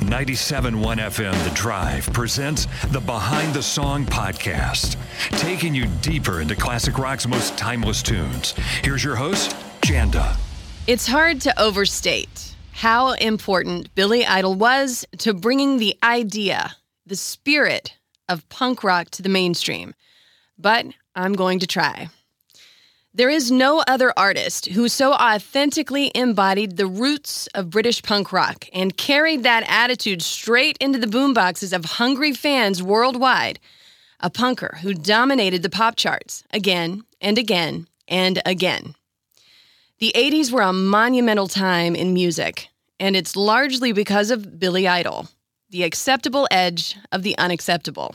[0.00, 4.96] 97.1 FM The Drive presents the Behind the Song podcast,
[5.38, 8.52] taking you deeper into classic rock's most timeless tunes.
[8.82, 10.36] Here's your host, Janda.
[10.86, 17.96] It's hard to overstate how important Billy Idol was to bringing the idea, the spirit
[18.28, 19.94] of punk rock to the mainstream.
[20.58, 22.08] But I'm going to try.
[23.12, 28.66] There is no other artist who so authentically embodied the roots of British punk rock
[28.72, 33.58] and carried that attitude straight into the boomboxes of hungry fans worldwide.
[34.20, 38.94] A punker who dominated the pop charts again and again and again.
[39.98, 42.68] The 80s were a monumental time in music,
[43.00, 45.26] and it's largely because of Billy Idol,
[45.70, 48.14] the acceptable edge of the unacceptable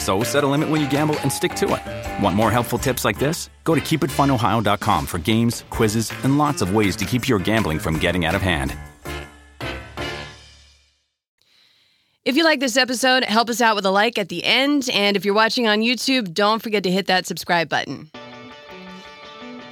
[0.00, 2.22] So set a limit when you gamble and stick to it.
[2.24, 3.50] Want more helpful tips like this?
[3.64, 7.98] Go to keepitfunohio.com for games, quizzes, and lots of ways to keep your gambling from
[7.98, 8.74] getting out of hand.
[12.24, 14.88] If you like this episode, help us out with a like at the end.
[14.90, 18.10] And if you're watching on YouTube, don't forget to hit that subscribe button.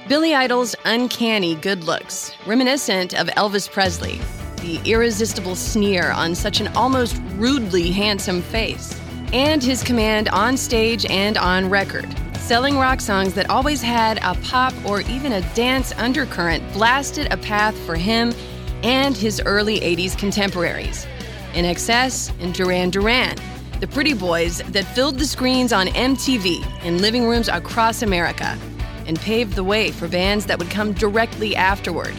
[0.07, 4.19] Billy Idol's uncanny good looks, reminiscent of Elvis Presley,
[4.61, 8.99] the irresistible sneer on such an almost rudely handsome face,
[9.33, 12.07] and his command on stage and on record,
[12.37, 17.37] selling rock songs that always had a pop or even a dance undercurrent, blasted a
[17.37, 18.33] path for him
[18.83, 21.05] and his early 80s contemporaries.
[21.53, 23.35] INXS and Duran Duran,
[23.79, 28.57] the pretty boys that filled the screens on MTV in living rooms across America
[29.05, 32.13] and paved the way for bands that would come directly afterward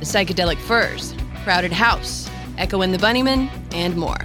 [0.00, 4.18] the Psychedelic Furs, Crowded House, Echo and the Bunnymen, and more.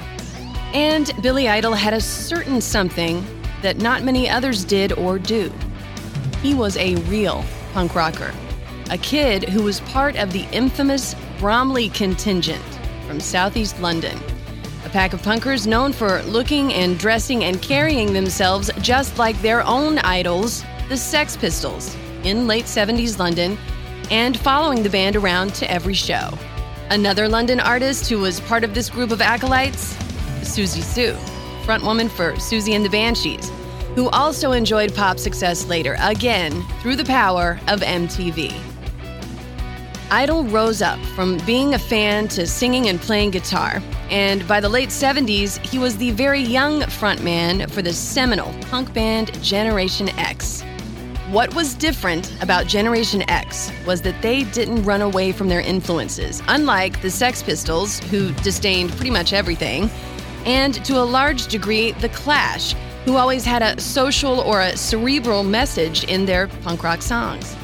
[0.74, 3.26] And Billy Idol had a certain something
[3.62, 5.52] that not many others did or do.
[6.42, 8.34] He was a real punk rocker,
[8.90, 12.64] a kid who was part of the infamous Bromley contingent
[13.08, 14.18] from southeast London,
[14.86, 19.62] a pack of punkers known for looking and dressing and carrying themselves just like their
[19.64, 23.58] own idols, the Sex Pistols, in late 70s London,
[24.12, 26.30] and following the band around to every show.
[26.90, 29.98] Another London artist who was part of this group of acolytes,
[30.48, 31.14] Siouxsie Sioux,
[31.66, 33.52] frontwoman for Siouxsie and the Banshees,
[33.96, 38.54] who also enjoyed pop success later, again through the power of MTV.
[40.10, 44.70] Idol rose up from being a fan to singing and playing guitar, and by the
[44.70, 50.64] late 70s, he was the very young frontman for the seminal punk band Generation X.
[51.30, 56.42] What was different about Generation X was that they didn't run away from their influences,
[56.48, 59.90] unlike the Sex Pistols, who disdained pretty much everything,
[60.48, 65.44] and to a large degree, The Clash, who always had a social or a cerebral
[65.44, 67.56] message in their punk rock songs.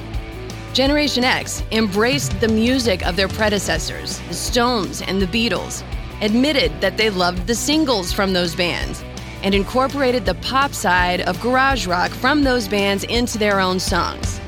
[0.74, 5.82] Generation X embraced the music of their predecessors, the Stones and the Beatles,
[6.22, 9.02] admitted that they loved the singles from those bands,
[9.44, 14.42] and incorporated the pop side of garage rock from those bands into their own songs.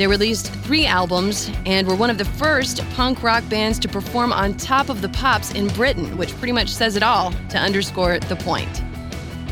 [0.00, 4.32] They released three albums and were one of the first punk rock bands to perform
[4.32, 8.18] on top of the pops in Britain, which pretty much says it all to underscore
[8.18, 8.82] the point.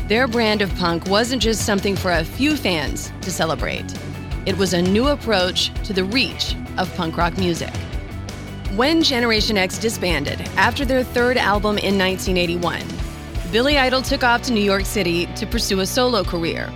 [0.07, 3.93] Their brand of punk wasn't just something for a few fans to celebrate.
[4.47, 7.71] It was a new approach to the reach of punk rock music.
[8.75, 12.81] When Generation X disbanded after their third album in 1981,
[13.51, 16.73] Billy Idol took off to New York City to pursue a solo career.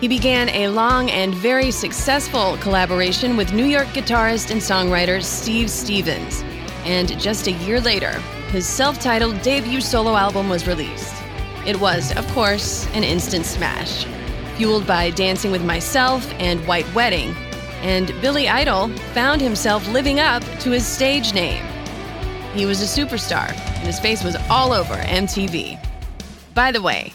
[0.00, 5.68] He began a long and very successful collaboration with New York guitarist and songwriter Steve
[5.68, 6.44] Stevens.
[6.84, 8.12] And just a year later,
[8.52, 11.14] his self titled debut solo album was released.
[11.66, 14.06] It was, of course, an instant smash
[14.58, 17.32] fueled by Dancing with Myself and White Wedding,
[17.82, 21.64] and Billy Idol found himself living up to his stage name.
[22.54, 25.78] He was a superstar, and his face was all over MTV.
[26.54, 27.12] By the way,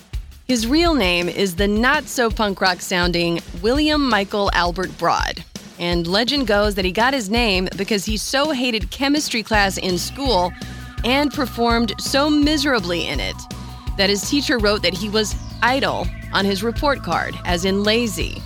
[0.54, 5.44] His real name is the not so punk rock sounding William Michael Albert Broad.
[5.80, 9.98] And legend goes that he got his name because he so hated chemistry class in
[9.98, 10.54] school
[11.04, 13.36] and performed so miserably in it
[13.98, 18.40] that his teacher wrote that he was idle on his report card, as in lazy.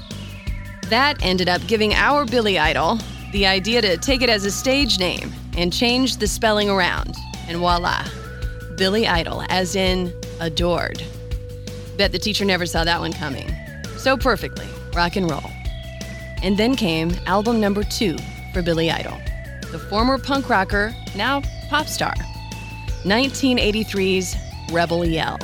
[0.83, 2.99] That ended up giving our Billy Idol
[3.33, 7.17] the idea to take it as a stage name and change the spelling around.
[7.49, 8.05] And voila,
[8.77, 11.03] Billy Idol, as in adored.
[11.97, 13.51] Bet the teacher never saw that one coming.
[13.97, 15.51] So perfectly, rock and roll.
[16.43, 18.17] And then came album number two
[18.53, 19.17] for Billy Idol,
[19.71, 22.13] the former punk rocker, now pop star.
[23.03, 24.35] 1983's
[24.71, 25.39] Rebel Yell.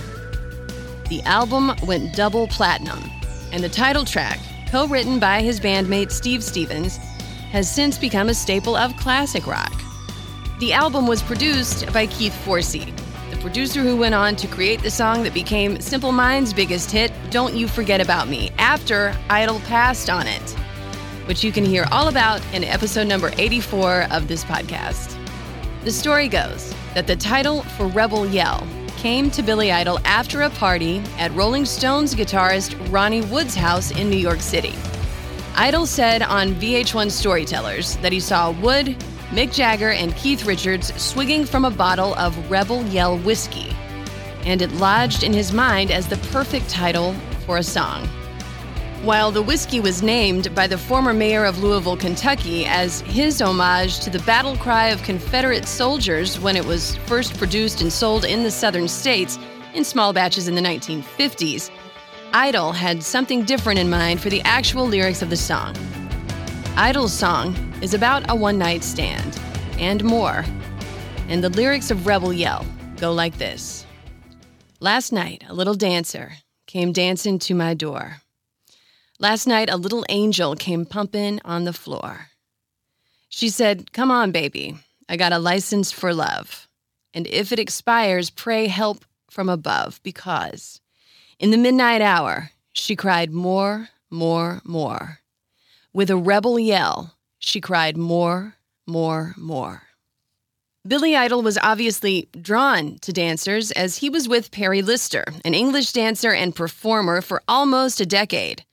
[1.09, 3.09] The album went double platinum,
[3.51, 4.39] and the title track,
[4.69, 6.97] co written by his bandmate Steve Stevens,
[7.51, 9.73] has since become a staple of classic rock.
[10.59, 12.92] The album was produced by Keith Forsey,
[13.43, 17.53] producer who went on to create the song that became Simple Minds' biggest hit, Don't
[17.53, 20.51] You Forget About Me, after Idol passed on it,
[21.25, 25.19] which you can hear all about in episode number 84 of this podcast.
[25.83, 30.49] The story goes that the title for Rebel Yell came to Billy Idol after a
[30.51, 34.73] party at Rolling Stones guitarist Ronnie Wood's house in New York City.
[35.55, 38.95] Idol said on VH1 Storytellers that he saw Wood,
[39.29, 43.75] Mick Jagger, and Keith Richards swigging from a bottle of Rebel Yell whiskey,
[44.45, 47.13] and it lodged in his mind as the perfect title
[47.45, 48.07] for a song.
[49.03, 53.99] While the whiskey was named by the former mayor of Louisville, Kentucky, as his homage
[53.99, 58.43] to the battle cry of Confederate soldiers when it was first produced and sold in
[58.43, 59.37] the southern states
[59.73, 61.69] in small batches in the 1950s,
[62.33, 65.75] Idol had something different in mind for the actual lyrics of the song.
[66.77, 69.37] Idol's song is about a one night stand
[69.77, 70.45] and more,
[71.27, 72.65] and the lyrics of Rebel Yell
[72.95, 73.85] go like this
[74.79, 76.31] Last night, a little dancer
[76.65, 78.21] came dancing to my door.
[79.19, 82.29] Last night, a little angel came pumping on the floor.
[83.27, 84.77] She said, Come on, baby.
[85.09, 86.69] I got a license for love.
[87.13, 90.79] And if it expires, pray help from above, because
[91.37, 95.19] in the midnight hour, she cried more, more, more.
[95.91, 97.13] With a rebel yell,
[97.43, 98.55] she cried more,
[98.87, 99.83] more, more.
[100.87, 105.91] Billy Idol was obviously drawn to dancers as he was with Perry Lister, an English
[105.93, 108.63] dancer and performer for almost a decade.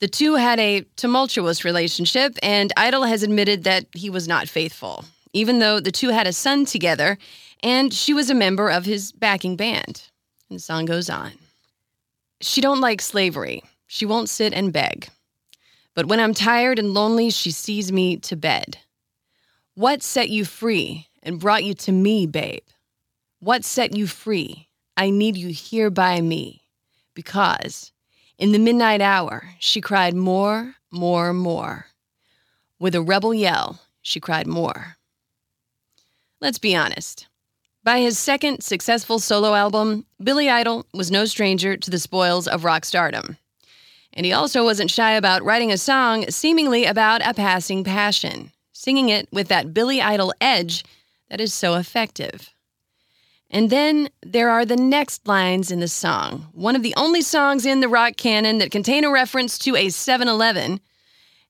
[0.00, 5.04] The two had a tumultuous relationship, and Idol has admitted that he was not faithful,
[5.32, 7.18] even though the two had a son together,
[7.62, 10.02] and she was a member of his backing band.
[10.48, 11.32] And the song goes on.
[12.40, 13.62] She don't like slavery.
[13.86, 15.08] She won't sit and beg.
[15.94, 18.78] But when I'm tired and lonely, she sees me to bed.
[19.74, 22.62] What set you free and brought you to me, babe?
[23.40, 24.68] What set you free?
[24.96, 26.62] I need you here by me.
[27.14, 27.92] Because
[28.38, 31.86] in the midnight hour, she cried more, more, more.
[32.78, 34.96] With a rebel yell, she cried more.
[36.40, 37.28] Let's be honest.
[37.84, 42.64] By his second successful solo album, Billy Idol was no stranger to the spoils of
[42.64, 43.36] rock stardom.
[44.14, 49.08] And he also wasn't shy about writing a song seemingly about a passing passion, singing
[49.08, 50.84] it with that Billy Idol edge
[51.30, 52.50] that is so effective.
[53.50, 57.66] And then there are the next lines in the song, one of the only songs
[57.66, 60.80] in the rock canon that contain a reference to a 7 Eleven,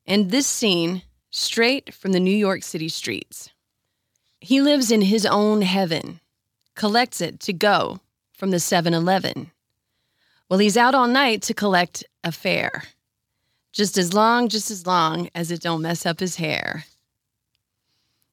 [0.04, 3.50] and this scene straight from the New York City streets.
[4.40, 6.20] He lives in his own heaven,
[6.74, 8.00] collects it to go
[8.32, 9.52] from the 7 Eleven.
[10.52, 12.82] Well, he's out all night to collect a fare.
[13.72, 16.84] Just as long, just as long as it don't mess up his hair.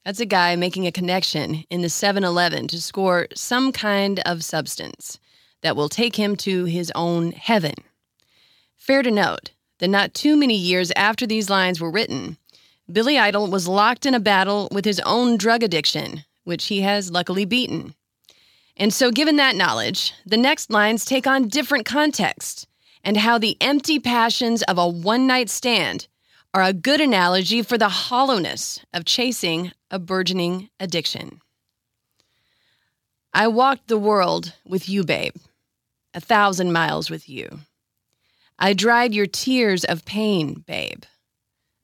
[0.03, 4.43] That's a guy making a connection in the 7 Eleven to score some kind of
[4.43, 5.17] substance
[5.61, 7.75] that will take him to his own heaven.
[8.75, 12.35] Fair to note that not too many years after these lines were written,
[12.91, 17.11] Billy Idol was locked in a battle with his own drug addiction, which he has
[17.11, 17.95] luckily beaten.
[18.79, 22.65] And so, given that knowledge, the next lines take on different context
[23.03, 26.07] and how the empty passions of a one night stand
[26.53, 31.41] are a good analogy for the hollowness of chasing a burgeoning addiction.
[33.33, 35.35] I walked the world with you, babe,
[36.13, 37.59] a thousand miles with you.
[38.57, 41.03] I dried your tears of pain, babe,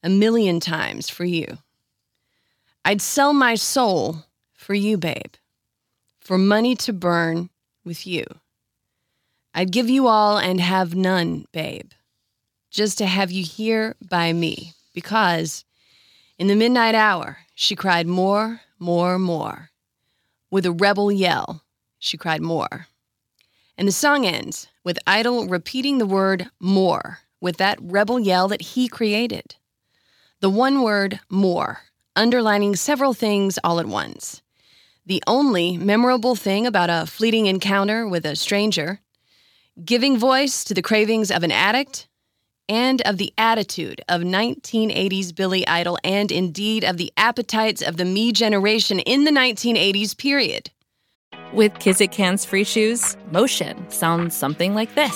[0.01, 1.57] a million times for you.
[2.83, 5.33] I'd sell my soul for you, babe,
[6.25, 7.49] for money to burn
[7.85, 8.25] with you.
[9.53, 11.91] I'd give you all and have none, babe
[12.75, 15.63] just to have you here by me, because
[16.37, 19.69] in the midnight hour, she cried more, more, more.
[20.51, 21.63] With a rebel yell,
[21.99, 22.87] she cried more.
[23.77, 28.61] And the song ends with Idol repeating the word more with that rebel yell that
[28.61, 29.55] he created.
[30.41, 34.41] The one word more, underlining several things all at once.
[35.07, 39.01] The only memorable thing about a fleeting encounter with a stranger,
[39.83, 42.07] giving voice to the cravings of an addict,
[42.67, 48.05] and of the attitude of 1980s Billy Idol, and indeed of the appetites of the
[48.05, 50.71] me generation in the 1980s period.
[51.53, 55.15] With Kizik hands free shoes, motion sounds something like this.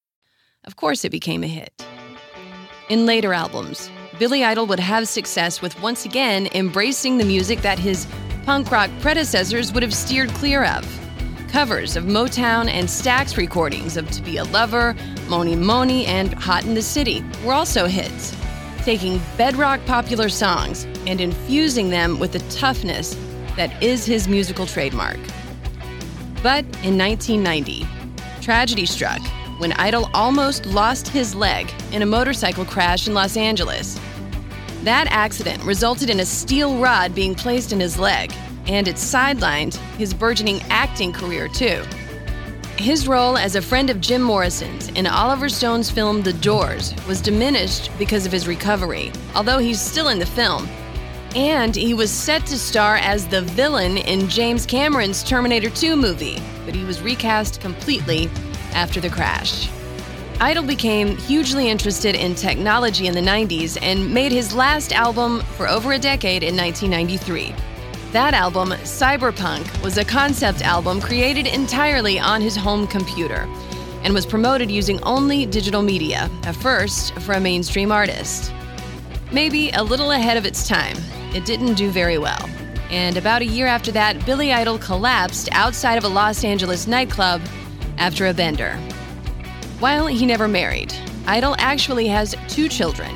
[0.63, 1.73] Of course, it became a hit.
[2.89, 3.89] In later albums,
[4.19, 8.05] Billy Idol would have success with once again embracing the music that his
[8.45, 10.85] punk rock predecessors would have steered clear of.
[11.49, 14.95] Covers of Motown and Stax recordings of To Be a Lover,
[15.27, 18.35] Mony Mony, and Hot in the City were also hits,
[18.83, 23.15] taking bedrock popular songs and infusing them with the toughness
[23.55, 25.17] that is his musical trademark.
[26.43, 27.87] But in 1990,
[28.41, 29.21] tragedy struck
[29.61, 33.99] when Idol almost lost his leg in a motorcycle crash in Los Angeles.
[34.81, 38.33] That accident resulted in a steel rod being placed in his leg,
[38.65, 41.83] and it sidelined his burgeoning acting career, too.
[42.77, 47.21] His role as a friend of Jim Morrison's in Oliver Stone's film The Doors was
[47.21, 50.67] diminished because of his recovery, although he's still in the film.
[51.35, 56.41] And he was set to star as the villain in James Cameron's Terminator 2 movie,
[56.65, 58.27] but he was recast completely
[58.73, 59.69] after the crash.
[60.39, 65.67] Idol became hugely interested in technology in the 90s and made his last album for
[65.67, 67.53] over a decade in 1993.
[68.11, 73.47] That album, Cyberpunk, was a concept album created entirely on his home computer
[74.03, 78.51] and was promoted using only digital media, a first for a mainstream artist.
[79.31, 80.97] Maybe a little ahead of its time,
[81.33, 82.49] it didn't do very well.
[82.89, 87.41] And about a year after that, Billy Idol collapsed outside of a Los Angeles nightclub
[88.01, 88.73] after a bender.
[89.79, 90.91] While he never married,
[91.27, 93.15] Idol actually has two children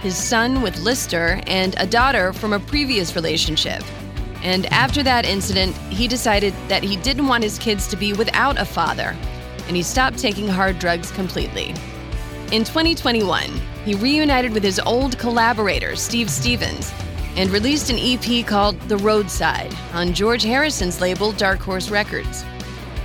[0.00, 3.82] his son with Lister and a daughter from a previous relationship.
[4.42, 8.60] And after that incident, he decided that he didn't want his kids to be without
[8.60, 9.16] a father,
[9.66, 11.70] and he stopped taking hard drugs completely.
[12.52, 13.50] In 2021,
[13.86, 16.92] he reunited with his old collaborator, Steve Stevens,
[17.36, 22.44] and released an EP called The Roadside on George Harrison's label Dark Horse Records.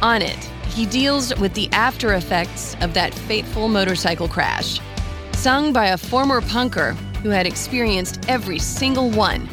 [0.02, 4.80] On it, he deals with the after effects of that fateful motorcycle crash,
[5.34, 9.48] sung by a former punker who had experienced every single one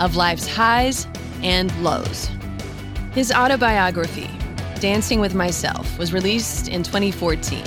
[0.00, 1.06] of life's highs
[1.42, 2.28] and lows.
[3.12, 4.30] His autobiography,
[4.80, 7.64] Dancing with Myself, was released in 2014,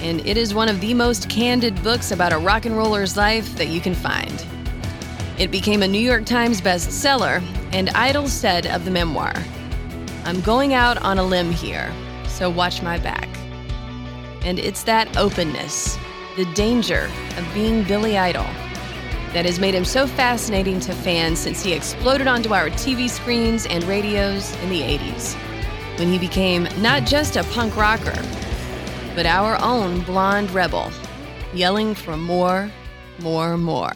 [0.00, 3.56] and it is one of the most candid books about a rock and roller's life
[3.56, 4.46] that you can find.
[5.38, 9.34] It became a New York Times bestseller, and Idol said of the memoir,
[10.24, 11.92] I'm going out on a limb here,
[12.30, 13.28] so watch my back.
[14.42, 15.98] And it's that openness,
[16.36, 18.46] the danger of being Billy Idol,
[19.32, 23.66] that has made him so fascinating to fans since he exploded onto our TV screens
[23.66, 25.34] and radios in the 80s,
[25.98, 28.20] when he became not just a punk rocker,
[29.14, 30.90] but our own blonde rebel,
[31.52, 32.70] yelling for more,
[33.20, 33.92] more, more.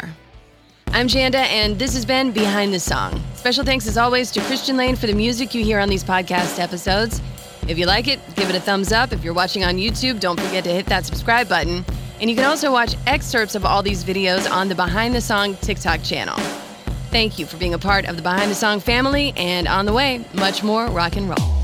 [0.88, 3.20] I'm Janda, and this has been Behind the Song.
[3.34, 6.60] Special thanks, as always, to Christian Lane for the music you hear on these podcast
[6.60, 7.20] episodes.
[7.66, 9.12] If you like it, give it a thumbs up.
[9.12, 11.84] If you're watching on YouTube, don't forget to hit that subscribe button.
[12.20, 15.56] And you can also watch excerpts of all these videos on the Behind the Song
[15.56, 16.36] TikTok channel.
[17.10, 19.92] Thank you for being a part of the Behind the Song family, and on the
[19.92, 21.63] way, much more rock and roll.